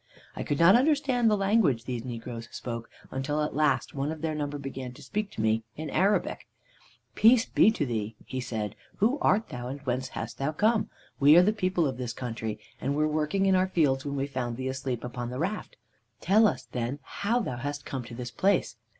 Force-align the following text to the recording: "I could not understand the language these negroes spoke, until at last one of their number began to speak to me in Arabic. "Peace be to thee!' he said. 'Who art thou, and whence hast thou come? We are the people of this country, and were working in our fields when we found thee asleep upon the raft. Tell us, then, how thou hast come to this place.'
"I 0.35 0.41
could 0.41 0.57
not 0.57 0.73
understand 0.75 1.29
the 1.29 1.37
language 1.37 1.83
these 1.85 2.03
negroes 2.03 2.49
spoke, 2.51 2.89
until 3.11 3.39
at 3.43 3.55
last 3.55 3.93
one 3.93 4.11
of 4.11 4.21
their 4.23 4.33
number 4.33 4.57
began 4.57 4.93
to 4.93 5.03
speak 5.03 5.29
to 5.33 5.41
me 5.41 5.63
in 5.75 5.91
Arabic. 5.91 6.47
"Peace 7.13 7.45
be 7.45 7.69
to 7.69 7.85
thee!' 7.85 8.15
he 8.25 8.39
said. 8.41 8.75
'Who 8.97 9.19
art 9.19 9.49
thou, 9.49 9.67
and 9.67 9.79
whence 9.81 10.07
hast 10.07 10.39
thou 10.39 10.53
come? 10.53 10.89
We 11.19 11.37
are 11.37 11.43
the 11.43 11.53
people 11.53 11.85
of 11.85 11.97
this 11.97 12.13
country, 12.13 12.59
and 12.81 12.95
were 12.95 13.07
working 13.07 13.45
in 13.45 13.53
our 13.53 13.67
fields 13.67 14.03
when 14.03 14.15
we 14.15 14.25
found 14.25 14.57
thee 14.57 14.69
asleep 14.69 15.03
upon 15.03 15.29
the 15.29 15.37
raft. 15.37 15.75
Tell 16.19 16.47
us, 16.47 16.63
then, 16.63 16.97
how 17.03 17.39
thou 17.39 17.57
hast 17.57 17.85
come 17.85 18.03
to 18.05 18.15
this 18.15 18.31
place.' 18.31 18.77